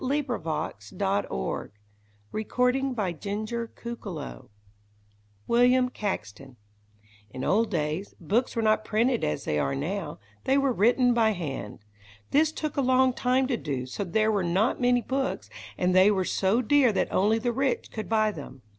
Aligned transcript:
[Illustration: 0.03 0.25
The 0.97 1.27
Robber 1.29 1.71
brings 2.31 2.51
help 2.55 2.69
to 2.71 2.71
Queen 2.71 3.45
Margaret] 3.45 4.43
=William 5.47 5.89
Caxton= 5.89 6.55
In 7.29 7.43
old 7.43 7.69
days, 7.69 8.15
books 8.19 8.55
were 8.55 8.63
not 8.63 8.83
printed 8.83 9.23
as 9.23 9.43
they 9.45 9.59
are 9.59 9.75
now; 9.75 10.17
they 10.45 10.57
were 10.57 10.73
written 10.73 11.13
by 11.13 11.33
hand. 11.33 11.85
This 12.31 12.51
took 12.51 12.77
a 12.77 12.81
long 12.81 13.13
time 13.13 13.45
to 13.45 13.57
do, 13.57 13.85
so 13.85 14.03
there 14.03 14.31
were 14.31 14.43
not 14.43 14.81
many 14.81 15.03
books, 15.03 15.51
and 15.77 15.93
they 15.93 16.09
were 16.09 16.25
so 16.25 16.63
dear 16.63 16.91
that 16.91 17.13
only 17.13 17.37
the 17.37 17.53
rich 17.53 17.91
could 17.91 18.09
buy 18.09 18.31
them. 18.31 18.63